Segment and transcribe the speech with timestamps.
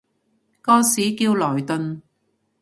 [0.63, 2.01] 個市叫萊頓